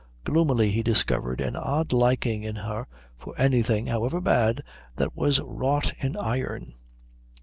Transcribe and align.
Gloomily 0.23 0.71
he 0.71 0.81
discovered 0.81 1.39
an 1.41 1.55
odd 1.55 1.93
liking 1.93 2.41
in 2.41 2.55
her 2.55 2.87
for 3.15 3.35
anything, 3.37 3.85
however 3.85 4.19
bad, 4.19 4.63
that 4.95 5.15
was 5.15 5.39
wrought 5.39 5.93
in 5.99 6.17
iron. 6.17 6.73